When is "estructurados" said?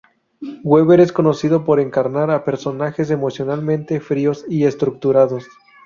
4.65-5.47